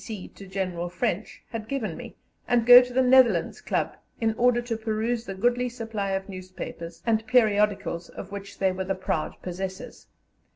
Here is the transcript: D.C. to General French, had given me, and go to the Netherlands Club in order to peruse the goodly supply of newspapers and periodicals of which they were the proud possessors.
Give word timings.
D.C. 0.03 0.29
to 0.29 0.47
General 0.47 0.89
French, 0.89 1.43
had 1.51 1.67
given 1.67 1.95
me, 1.95 2.15
and 2.47 2.65
go 2.65 2.81
to 2.81 2.91
the 2.91 3.03
Netherlands 3.03 3.61
Club 3.61 3.95
in 4.19 4.33
order 4.33 4.59
to 4.59 4.75
peruse 4.75 5.25
the 5.27 5.35
goodly 5.35 5.69
supply 5.69 6.09
of 6.13 6.27
newspapers 6.27 7.03
and 7.05 7.23
periodicals 7.27 8.09
of 8.09 8.31
which 8.31 8.57
they 8.57 8.71
were 8.71 8.83
the 8.85 8.95
proud 8.95 9.35
possessors. 9.43 10.07